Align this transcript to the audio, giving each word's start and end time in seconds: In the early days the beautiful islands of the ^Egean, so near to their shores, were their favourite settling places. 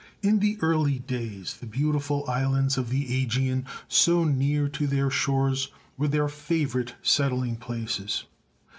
In 0.23 0.39
the 0.39 0.57
early 0.61 0.97
days 0.97 1.57
the 1.57 1.67
beautiful 1.67 2.27
islands 2.27 2.75
of 2.75 2.89
the 2.89 3.03
^Egean, 3.05 3.65
so 3.87 4.23
near 4.23 4.67
to 4.67 4.87
their 4.87 5.11
shores, 5.11 5.67
were 5.95 6.07
their 6.07 6.27
favourite 6.27 6.95
settling 7.03 7.55
places. 7.55 8.23